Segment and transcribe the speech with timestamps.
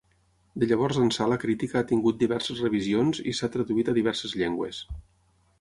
[0.61, 4.85] De llavors ençà la crítica ha tingut diverses revisions i s'ha traduït a diverses llengües.